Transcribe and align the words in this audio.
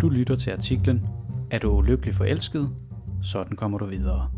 Du 0.00 0.08
lytter 0.08 0.36
til 0.36 0.50
artiklen 0.50 1.06
Er 1.50 1.58
du 1.58 1.70
ulykkelig 1.70 2.14
forelsket? 2.14 2.70
Sådan 3.22 3.56
kommer 3.56 3.78
du 3.78 3.84
videre. 3.84 4.30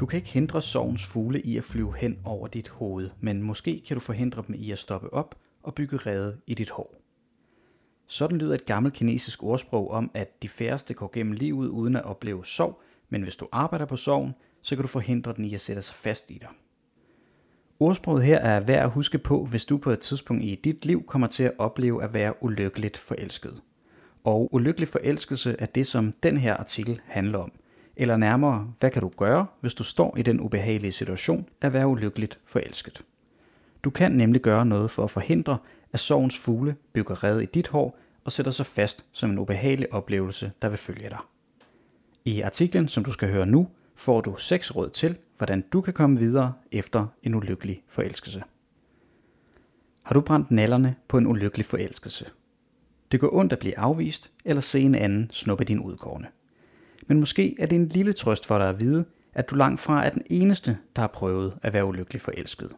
Du 0.00 0.06
kan 0.06 0.16
ikke 0.16 0.28
hindre 0.28 0.62
sovens 0.62 1.06
fugle 1.06 1.40
i 1.40 1.56
at 1.56 1.64
flyve 1.64 1.96
hen 1.96 2.18
over 2.24 2.46
dit 2.46 2.68
hoved, 2.68 3.10
men 3.20 3.42
måske 3.42 3.82
kan 3.86 3.96
du 3.96 4.00
forhindre 4.00 4.44
dem 4.46 4.54
i 4.58 4.70
at 4.70 4.78
stoppe 4.78 5.12
op 5.12 5.34
og 5.62 5.74
bygge 5.74 5.96
rede 5.96 6.36
i 6.46 6.54
dit 6.54 6.70
hår. 6.70 6.94
Sådan 8.06 8.38
lyder 8.38 8.54
et 8.54 8.64
gammelt 8.64 8.94
kinesisk 8.94 9.42
ordsprog 9.42 9.90
om, 9.90 10.10
at 10.14 10.42
de 10.42 10.48
færreste 10.48 10.94
går 10.94 11.10
gennem 11.12 11.32
livet 11.32 11.68
uden 11.68 11.96
at 11.96 12.04
opleve 12.04 12.46
sorg, 12.46 12.80
men 13.08 13.22
hvis 13.22 13.36
du 13.36 13.48
arbejder 13.52 13.84
på 13.84 13.96
sorgen, 13.96 14.34
så 14.62 14.76
kan 14.76 14.82
du 14.82 14.88
forhindre 14.88 15.32
den 15.32 15.44
i 15.44 15.54
at 15.54 15.60
sætte 15.60 15.82
sig 15.82 15.96
fast 15.96 16.30
i 16.30 16.38
dig. 16.38 16.48
Ordsproget 17.82 18.24
her 18.24 18.38
er 18.38 18.60
værd 18.60 18.84
at 18.84 18.90
huske 18.90 19.18
på, 19.18 19.44
hvis 19.44 19.64
du 19.64 19.76
på 19.76 19.90
et 19.90 19.98
tidspunkt 19.98 20.42
i 20.44 20.60
dit 20.64 20.84
liv 20.84 21.06
kommer 21.06 21.26
til 21.26 21.42
at 21.42 21.52
opleve 21.58 22.04
at 22.04 22.14
være 22.14 22.42
ulykkeligt 22.42 22.98
forelsket. 22.98 23.60
Og 24.24 24.54
ulykkelig 24.54 24.88
forelskelse 24.88 25.56
er 25.58 25.66
det, 25.66 25.86
som 25.86 26.14
den 26.22 26.36
her 26.36 26.56
artikel 26.56 27.00
handler 27.06 27.38
om. 27.38 27.52
Eller 27.96 28.16
nærmere, 28.16 28.72
hvad 28.80 28.90
kan 28.90 29.02
du 29.02 29.08
gøre, 29.16 29.46
hvis 29.60 29.74
du 29.74 29.84
står 29.84 30.16
i 30.18 30.22
den 30.22 30.40
ubehagelige 30.40 30.92
situation 30.92 31.48
at 31.60 31.72
være 31.72 31.86
ulykkeligt 31.86 32.38
forelsket? 32.46 33.02
Du 33.84 33.90
kan 33.90 34.12
nemlig 34.12 34.42
gøre 34.42 34.66
noget 34.66 34.90
for 34.90 35.04
at 35.04 35.10
forhindre, 35.10 35.58
at 35.92 36.00
sorgens 36.00 36.38
fugle 36.38 36.76
bygger 36.92 37.24
red 37.24 37.40
i 37.40 37.46
dit 37.46 37.68
hår 37.68 37.98
og 38.24 38.32
sætter 38.32 38.52
sig 38.52 38.66
fast 38.66 39.04
som 39.12 39.30
en 39.30 39.38
ubehagelig 39.38 39.92
oplevelse, 39.92 40.52
der 40.62 40.68
vil 40.68 40.78
følge 40.78 41.08
dig. 41.10 41.18
I 42.24 42.40
artiklen, 42.40 42.88
som 42.88 43.04
du 43.04 43.12
skal 43.12 43.32
høre 43.32 43.46
nu, 43.46 43.68
får 43.94 44.20
du 44.20 44.36
seks 44.36 44.76
råd 44.76 44.90
til, 44.90 45.16
hvordan 45.42 45.64
du 45.72 45.80
kan 45.80 45.94
komme 45.94 46.18
videre 46.18 46.52
efter 46.72 47.06
en 47.22 47.34
ulykkelig 47.34 47.82
forelskelse. 47.88 48.42
Har 50.02 50.14
du 50.14 50.20
brændt 50.20 50.50
nallerne 50.50 50.96
på 51.08 51.18
en 51.18 51.26
ulykkelig 51.26 51.64
forelskelse? 51.64 52.26
Det 53.12 53.20
går 53.20 53.34
ondt 53.34 53.52
at 53.52 53.58
blive 53.58 53.78
afvist 53.78 54.32
eller 54.44 54.62
se 54.62 54.80
en 54.80 54.94
anden 54.94 55.30
snuppe 55.30 55.64
din 55.64 55.80
udkårne. 55.80 56.26
Men 57.06 57.20
måske 57.20 57.56
er 57.58 57.66
det 57.66 57.76
en 57.76 57.88
lille 57.88 58.12
trøst 58.12 58.46
for 58.46 58.58
dig 58.58 58.68
at 58.68 58.80
vide, 58.80 59.04
at 59.34 59.50
du 59.50 59.54
langt 59.54 59.80
fra 59.80 60.04
er 60.04 60.10
den 60.10 60.22
eneste, 60.30 60.78
der 60.96 61.02
har 61.02 61.08
prøvet 61.08 61.58
at 61.62 61.72
være 61.72 61.84
ulykkelig 61.84 62.20
forelsket. 62.20 62.76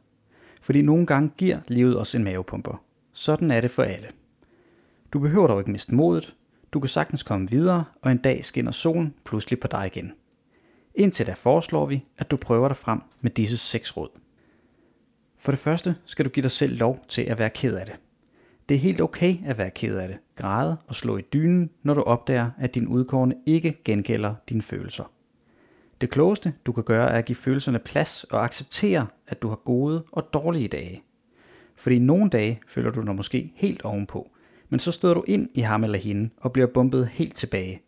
Fordi 0.61 0.83
nogle 0.83 1.07
gange 1.07 1.31
giver 1.37 1.59
livet 1.69 2.01
os 2.01 2.15
en 2.15 2.25
mavepumper. 2.25 2.83
Sådan 3.13 3.51
er 3.51 3.61
det 3.61 3.71
for 3.71 3.83
alle. 3.83 4.09
Du 5.13 5.19
behøver 5.19 5.47
dog 5.47 5.61
ikke 5.61 5.71
miste 5.71 5.95
modet. 5.95 6.37
Du 6.73 6.81
kan 6.81 6.89
sagtens 6.89 7.23
komme 7.23 7.51
videre, 7.51 7.85
og 8.03 8.13
en 8.13 8.19
dag 8.19 8.45
skinner 8.45 8.73
solen 8.73 9.15
pludselig 9.25 9.61
på 9.61 9.69
dig 9.69 9.87
igen. 9.87 10.13
Indtil 10.95 11.27
da 11.27 11.33
foreslår 11.33 11.87
vi, 11.87 12.05
at 12.19 12.31
du 12.31 12.37
prøver 12.37 12.69
dig 12.69 12.77
frem 12.77 13.01
med 13.21 13.31
disse 13.31 13.57
seks 13.57 13.97
råd. 13.97 14.09
For 15.39 15.53
det 15.53 15.59
første 15.59 15.97
skal 16.05 16.25
du 16.25 16.31
give 16.31 16.43
dig 16.43 16.51
selv 16.51 16.79
lov 16.79 17.05
til 17.09 17.23
at 17.23 17.39
være 17.39 17.51
ked 17.51 17.77
af 17.77 17.87
det. 17.87 18.01
Det 18.69 18.75
er 18.75 18.79
helt 18.79 19.01
okay 19.01 19.37
at 19.47 19.59
være 19.59 19.71
ked 19.71 19.97
af 19.97 20.09
det, 20.09 20.19
græde 20.37 20.77
og 20.87 20.95
slå 20.95 21.17
i 21.17 21.23
dynen, 21.33 21.71
når 21.83 21.95
du 21.95 22.03
opdager, 22.03 22.51
at 22.59 22.75
din 22.75 22.87
udkårne 22.87 23.35
ikke 23.47 23.83
gengælder 23.85 24.35
dine 24.49 24.63
følelser. 24.63 25.05
Det 26.01 26.11
klogeste, 26.11 26.55
du 26.67 26.73
kan 26.73 26.85
gøre, 26.85 27.11
er 27.11 27.19
at 27.19 27.25
give 27.25 27.37
følelserne 27.37 27.79
plads 27.79 28.25
og 28.25 28.45
acceptere, 28.45 29.07
at 29.27 29.43
du 29.43 29.49
har 29.49 29.57
gode 29.57 30.05
og 30.13 30.29
dårlige 30.33 30.69
dage. 30.69 31.03
Fordi 31.77 31.99
nogle 31.99 32.31
dage 32.31 32.61
føler 32.69 32.91
du 32.91 33.03
dig 33.03 33.15
måske 33.15 33.53
helt 33.55 33.83
ovenpå, 33.83 34.31
men 34.69 34.81
så 34.81 34.93
støder 34.93 35.15
du 35.15 35.25
ind 35.27 35.49
i 35.55 35.61
ham 35.61 35.85
eller 35.85 35.99
hende 35.99 36.31
og 36.37 36.53
bliver 36.53 36.67
bumpet 36.67 37.09
helt 37.09 37.35
tilbage. 37.37 37.83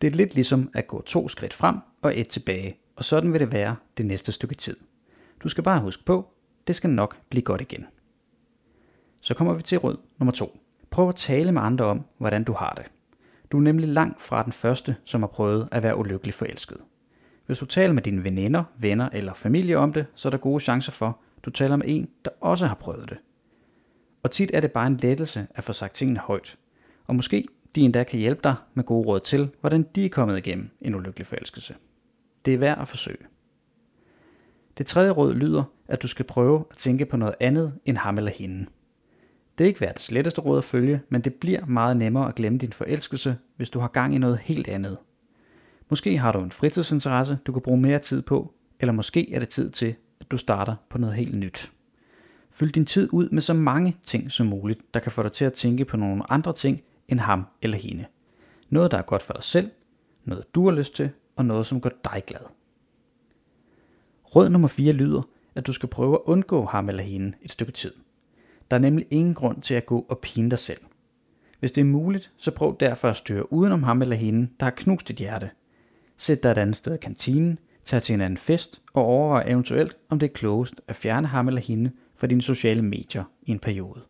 Det 0.00 0.06
er 0.06 0.16
lidt 0.16 0.34
ligesom 0.34 0.70
at 0.74 0.86
gå 0.86 1.02
to 1.02 1.28
skridt 1.28 1.54
frem 1.54 1.76
og 2.02 2.18
et 2.18 2.28
tilbage, 2.28 2.76
og 2.96 3.04
sådan 3.04 3.32
vil 3.32 3.40
det 3.40 3.52
være 3.52 3.76
det 3.96 4.06
næste 4.06 4.32
stykke 4.32 4.54
tid. 4.54 4.76
Du 5.42 5.48
skal 5.48 5.64
bare 5.64 5.80
huske 5.80 6.04
på, 6.04 6.28
det 6.66 6.76
skal 6.76 6.90
nok 6.90 7.16
blive 7.28 7.42
godt 7.42 7.60
igen. 7.60 7.86
Så 9.20 9.34
kommer 9.34 9.54
vi 9.54 9.62
til 9.62 9.78
råd 9.78 9.96
nummer 10.18 10.32
to. 10.32 10.60
Prøv 10.90 11.08
at 11.08 11.14
tale 11.14 11.52
med 11.52 11.62
andre 11.62 11.84
om, 11.84 12.04
hvordan 12.18 12.44
du 12.44 12.52
har 12.52 12.72
det. 12.76 12.84
Du 13.52 13.56
er 13.56 13.62
nemlig 13.62 13.88
langt 13.88 14.22
fra 14.22 14.42
den 14.42 14.52
første, 14.52 14.96
som 15.04 15.22
har 15.22 15.28
prøvet 15.28 15.68
at 15.72 15.82
være 15.82 15.96
ulykkelig 15.96 16.34
forelsket. 16.34 16.78
Hvis 17.46 17.58
du 17.58 17.66
taler 17.66 17.92
med 17.92 18.02
dine 18.02 18.24
veninder, 18.24 18.64
venner 18.78 19.08
eller 19.12 19.34
familie 19.34 19.78
om 19.78 19.92
det, 19.92 20.06
så 20.14 20.28
er 20.28 20.30
der 20.30 20.38
gode 20.38 20.60
chancer 20.60 20.92
for, 20.92 21.18
at 21.36 21.44
du 21.44 21.50
taler 21.50 21.76
med 21.76 21.86
en, 21.88 22.08
der 22.24 22.30
også 22.40 22.66
har 22.66 22.74
prøvet 22.74 23.10
det. 23.10 23.18
Og 24.22 24.30
tit 24.30 24.50
er 24.54 24.60
det 24.60 24.72
bare 24.72 24.86
en 24.86 24.96
lettelse 24.96 25.46
at 25.54 25.64
få 25.64 25.72
sagt 25.72 25.94
tingene 25.94 26.20
højt. 26.20 26.58
Og 27.06 27.16
måske 27.16 27.48
de 27.74 27.80
endda 27.80 28.04
kan 28.04 28.18
hjælpe 28.18 28.40
dig 28.44 28.54
med 28.74 28.84
gode 28.84 29.08
råd 29.08 29.20
til, 29.20 29.50
hvordan 29.60 29.82
de 29.82 30.04
er 30.04 30.08
kommet 30.08 30.38
igennem 30.38 30.70
en 30.80 30.94
ulykkelig 30.94 31.26
forelskelse. 31.26 31.74
Det 32.44 32.54
er 32.54 32.58
værd 32.58 32.78
at 32.80 32.88
forsøge. 32.88 33.26
Det 34.78 34.86
tredje 34.86 35.10
råd 35.10 35.34
lyder, 35.34 35.64
at 35.88 36.02
du 36.02 36.06
skal 36.08 36.24
prøve 36.24 36.64
at 36.70 36.76
tænke 36.76 37.06
på 37.06 37.16
noget 37.16 37.34
andet 37.40 37.74
end 37.84 37.96
ham 37.96 38.18
eller 38.18 38.30
hende. 38.30 38.66
Det 39.58 39.64
er 39.64 39.68
ikke 39.68 39.80
verdens 39.80 40.10
letteste 40.10 40.40
råd 40.40 40.58
at 40.58 40.64
følge, 40.64 41.02
men 41.08 41.20
det 41.20 41.34
bliver 41.34 41.66
meget 41.66 41.96
nemmere 41.96 42.28
at 42.28 42.34
glemme 42.34 42.58
din 42.58 42.72
forelskelse, 42.72 43.36
hvis 43.56 43.70
du 43.70 43.78
har 43.78 43.88
gang 43.88 44.14
i 44.14 44.18
noget 44.18 44.38
helt 44.38 44.68
andet. 44.68 44.98
Måske 45.90 46.18
har 46.18 46.32
du 46.32 46.40
en 46.40 46.50
fritidsinteresse, 46.50 47.38
du 47.46 47.52
kan 47.52 47.62
bruge 47.62 47.80
mere 47.80 47.98
tid 47.98 48.22
på, 48.22 48.54
eller 48.80 48.92
måske 48.92 49.34
er 49.34 49.38
det 49.38 49.48
tid 49.48 49.70
til, 49.70 49.94
at 50.20 50.30
du 50.30 50.36
starter 50.36 50.74
på 50.90 50.98
noget 50.98 51.16
helt 51.16 51.34
nyt. 51.34 51.72
Fyld 52.50 52.72
din 52.72 52.86
tid 52.86 53.08
ud 53.12 53.28
med 53.28 53.42
så 53.42 53.54
mange 53.54 53.96
ting 54.06 54.32
som 54.32 54.46
muligt, 54.46 54.94
der 54.94 55.00
kan 55.00 55.12
få 55.12 55.22
dig 55.22 55.32
til 55.32 55.44
at 55.44 55.52
tænke 55.52 55.84
på 55.84 55.96
nogle 55.96 56.32
andre 56.32 56.52
ting 56.52 56.82
end 57.08 57.20
ham 57.20 57.46
eller 57.62 57.76
hende. 57.76 58.04
Noget, 58.68 58.90
der 58.90 58.98
er 58.98 59.02
godt 59.02 59.22
for 59.22 59.32
dig 59.32 59.42
selv, 59.42 59.70
noget 60.24 60.54
du 60.54 60.64
har 60.64 60.76
lyst 60.76 60.96
til, 60.96 61.10
og 61.36 61.44
noget, 61.44 61.66
som 61.66 61.80
gør 61.80 61.90
dig 62.04 62.22
glad. 62.26 62.40
Råd 64.36 64.50
nummer 64.50 64.68
4 64.68 64.92
lyder, 64.92 65.22
at 65.54 65.66
du 65.66 65.72
skal 65.72 65.88
prøve 65.88 66.14
at 66.14 66.20
undgå 66.24 66.64
ham 66.64 66.88
eller 66.88 67.02
hende 67.02 67.32
et 67.42 67.50
stykke 67.50 67.72
tid. 67.72 67.92
Der 68.70 68.76
er 68.76 68.80
nemlig 68.80 69.06
ingen 69.10 69.34
grund 69.34 69.62
til 69.62 69.74
at 69.74 69.86
gå 69.86 70.06
og 70.08 70.18
pine 70.18 70.50
dig 70.50 70.58
selv. 70.58 70.80
Hvis 71.60 71.72
det 71.72 71.80
er 71.80 71.84
muligt, 71.84 72.32
så 72.36 72.50
prøv 72.50 72.76
derfor 72.80 73.08
at 73.08 73.16
styre 73.16 73.52
udenom 73.52 73.82
ham 73.82 74.02
eller 74.02 74.16
hende, 74.16 74.48
der 74.60 74.66
har 74.66 74.70
knust 74.70 75.08
dit 75.08 75.16
hjerte. 75.16 75.50
Sæt 76.16 76.42
dig 76.42 76.50
et 76.50 76.58
andet 76.58 76.76
sted 76.76 76.94
i 76.94 76.98
kantinen, 76.98 77.58
tag 77.84 78.02
til 78.02 78.14
en 78.14 78.20
anden 78.20 78.36
fest 78.36 78.82
og 78.92 79.04
overvej 79.04 79.44
eventuelt, 79.48 79.96
om 80.08 80.18
det 80.18 80.28
er 80.28 80.34
klogest 80.34 80.80
at 80.88 80.96
fjerne 80.96 81.26
ham 81.26 81.48
eller 81.48 81.60
hende 81.60 81.90
fra 82.16 82.26
dine 82.26 82.42
sociale 82.42 82.82
medier 82.82 83.24
i 83.42 83.50
en 83.50 83.58
periode. 83.58 84.00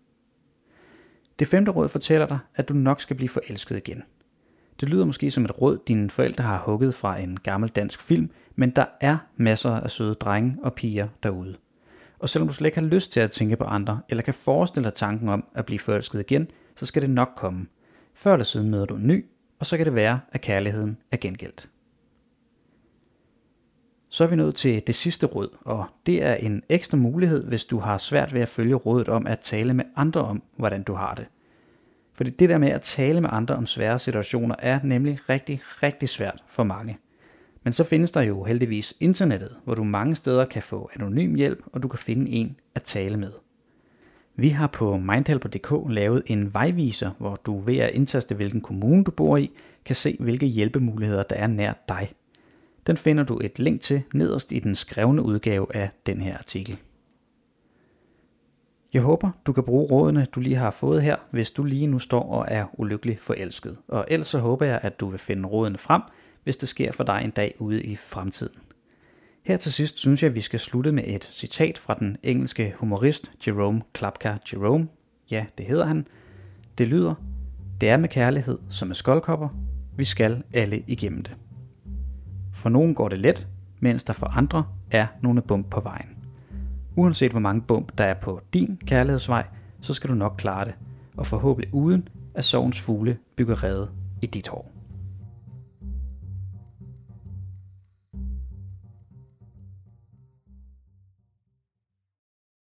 Det 1.39 1.47
femte 1.47 1.73
råd 1.73 1.89
fortæller 1.89 2.27
dig, 2.27 2.39
at 2.55 2.69
du 2.69 2.75
nok 2.75 3.01
skal 3.01 3.17
blive 3.17 3.29
forelsket 3.29 3.77
igen. 3.77 4.03
Det 4.81 4.89
lyder 4.89 5.05
måske 5.05 5.31
som 5.31 5.45
et 5.45 5.61
råd, 5.61 5.79
dine 5.89 6.11
forældre 6.11 6.45
har 6.45 6.59
hugget 6.59 6.95
fra 6.95 7.19
en 7.19 7.41
gammel 7.43 7.71
dansk 7.71 8.01
film, 8.01 8.31
men 8.57 8.71
der 8.71 8.85
er 9.01 9.19
masser 9.37 9.71
af 9.71 9.91
søde 9.91 10.15
drenge 10.15 10.57
og 10.63 10.75
piger 10.75 11.09
derude. 11.23 11.57
Og 12.19 12.29
selvom 12.29 12.49
du 12.49 12.55
slet 12.55 12.67
ikke 12.67 12.79
har 12.79 12.87
lyst 12.87 13.13
til 13.13 13.21
at 13.21 13.31
tænke 13.31 13.57
på 13.57 13.65
andre, 13.65 14.01
eller 14.09 14.23
kan 14.23 14.35
forestille 14.35 14.85
dig 14.85 14.95
tanken 14.95 15.29
om 15.29 15.45
at 15.55 15.67
blive 15.67 15.79
forelsket 15.79 16.21
igen, 16.21 16.49
så 16.77 16.87
skal 16.87 17.03
det 17.03 17.11
nok 17.11 17.33
komme. 17.37 17.67
Før 18.15 18.33
eller 18.33 18.45
siden 18.45 18.71
møder 18.71 18.85
du 18.85 18.97
en 18.97 19.07
ny, 19.07 19.27
og 19.59 19.67
så 19.67 19.77
kan 19.77 19.87
det 19.87 19.95
være, 19.95 20.21
at 20.33 20.41
kærligheden 20.41 20.97
er 21.11 21.17
gengældt. 21.17 21.69
Så 24.09 24.25
er 24.25 24.29
vi 24.29 24.37
nået 24.37 24.55
til 24.55 24.83
det 24.87 24.95
sidste 24.95 25.27
råd, 25.27 25.57
og 25.61 25.87
det 26.07 26.23
er 26.23 26.35
en 26.35 26.63
ekstra 26.69 26.97
mulighed, 26.97 27.45
hvis 27.45 27.65
du 27.65 27.79
har 27.79 27.99
svært 27.99 28.35
ved 28.35 28.41
at 28.41 28.49
følge 28.49 28.75
rådet 28.75 29.09
om 29.09 29.27
at 29.27 29.39
tale 29.39 29.75
med 29.75 29.85
andre 29.97 30.21
om, 30.21 30.43
hvordan 30.57 30.83
du 30.83 30.95
har 30.95 31.15
det. 31.15 31.27
Fordi 32.21 32.31
det 32.31 32.49
der 32.49 32.59
med 32.59 32.69
at 32.69 32.83
tale 32.83 33.21
med 33.21 33.29
andre 33.33 33.55
om 33.55 33.67
svære 33.67 33.99
situationer 33.99 34.55
er 34.59 34.81
nemlig 34.85 35.19
rigtig, 35.29 35.61
rigtig 35.83 36.09
svært 36.09 36.43
for 36.49 36.63
mange. 36.63 36.99
Men 37.65 37.73
så 37.73 37.85
findes 37.85 38.11
der 38.11 38.21
jo 38.21 38.45
heldigvis 38.45 38.95
internettet, 39.01 39.57
hvor 39.65 39.75
du 39.75 39.85
mange 39.85 40.17
steder 40.17 40.45
kan 40.45 40.63
få 40.63 40.91
anonym 40.95 41.35
hjælp, 41.35 41.63
og 41.73 41.83
du 41.83 41.89
kan 41.89 41.99
finde 41.99 42.31
en 42.31 42.57
at 42.75 42.83
tale 42.83 43.17
med. 43.17 43.33
Vi 44.37 44.49
har 44.49 44.67
på 44.67 44.97
mindhelper.dk 44.97 45.93
lavet 45.93 46.23
en 46.27 46.55
vejviser, 46.55 47.11
hvor 47.19 47.41
du 47.47 47.59
ved 47.59 47.79
at 47.79 47.91
indtaste 47.91 48.35
hvilken 48.35 48.61
kommune 48.61 49.05
du 49.05 49.11
bor 49.11 49.37
i, 49.37 49.51
kan 49.85 49.97
se 49.97 50.17
hvilke 50.21 50.47
hjælpemuligheder 50.47 51.23
der 51.23 51.37
er 51.37 51.47
nær 51.47 51.73
dig. 51.89 52.13
Den 52.87 52.97
finder 52.97 53.25
du 53.25 53.41
et 53.43 53.59
link 53.59 53.81
til 53.81 54.03
nederst 54.15 54.53
i 54.53 54.59
den 54.59 54.75
skrevne 54.75 55.23
udgave 55.23 55.77
af 55.77 55.91
den 56.07 56.21
her 56.21 56.39
artikel. 56.39 56.79
Jeg 58.93 59.03
håber, 59.03 59.31
du 59.47 59.53
kan 59.53 59.65
bruge 59.65 59.87
rådene, 59.91 60.27
du 60.35 60.41
lige 60.41 60.57
har 60.57 60.71
fået 60.71 61.03
her, 61.03 61.17
hvis 61.31 61.51
du 61.51 61.65
lige 61.65 61.87
nu 61.87 61.99
står 61.99 62.23
og 62.23 62.47
er 62.49 62.67
ulykkelig 62.73 63.19
forelsket. 63.19 63.77
Og 63.89 64.05
ellers 64.09 64.29
så 64.29 64.39
håber 64.39 64.67
jeg, 64.67 64.81
at 64.83 65.01
du 65.01 65.09
vil 65.09 65.19
finde 65.19 65.49
rådene 65.49 65.79
frem, 65.79 66.03
hvis 66.45 66.57
det 66.57 66.69
sker 66.69 66.93
for 66.93 67.05
dig 67.05 67.21
en 67.25 67.31
dag 67.31 67.55
ude 67.59 67.83
i 67.83 67.97
fremtiden. 67.97 68.55
Her 69.43 69.57
til 69.57 69.73
sidst 69.73 69.99
synes 69.99 70.23
jeg, 70.23 70.29
at 70.29 70.35
vi 70.35 70.41
skal 70.41 70.61
slutte 70.61 70.93
med 70.93 71.05
et 71.07 71.25
citat 71.25 71.79
fra 71.79 71.95
den 71.95 72.17
engelske 72.23 72.75
humorist 72.77 73.33
Jerome 73.47 73.83
Klapka 73.93 74.37
Jerome. 74.53 74.89
Ja, 75.31 75.47
det 75.59 75.67
hedder 75.67 75.87
han. 75.87 76.07
Det 76.79 76.89
lyder, 76.89 77.15
det 77.81 77.89
er 77.89 77.97
med 77.97 78.09
kærlighed 78.09 78.59
som 78.71 78.89
med 78.89 78.95
skoldkopper. 78.95 79.49
Vi 79.97 80.05
skal 80.05 80.43
alle 80.55 80.85
igennem 80.87 81.23
det. 81.23 81.37
For 82.55 82.69
nogen 82.69 82.95
går 82.95 83.09
det 83.09 83.19
let, 83.19 83.47
mens 83.81 84.05
der 84.05 84.13
for 84.13 84.27
andre 84.27 84.65
er 84.91 85.07
nogle 85.23 85.43
bump 85.43 85.71
på 85.71 85.81
vejen. 85.81 86.20
Uanset 86.97 87.31
hvor 87.31 87.41
mange 87.41 87.63
bump 87.63 87.99
der 87.99 88.05
er 88.05 88.15
på 88.15 88.41
din 88.55 88.79
kærlighedsvej, 88.87 89.47
så 89.81 89.95
skal 89.95 90.11
du 90.11 90.15
nok 90.15 90.35
klare 90.39 90.65
det, 90.65 90.75
og 91.17 91.27
forhåbentlig 91.27 91.75
uden 91.75 92.09
at 92.35 92.45
sovens 92.45 92.81
fugle 92.81 93.19
bygger 93.37 93.65
rede 93.65 93.91
i 94.23 94.27
dit 94.27 94.49
hår. 94.49 94.73